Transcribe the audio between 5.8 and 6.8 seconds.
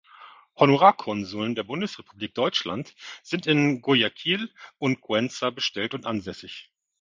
und ansässig.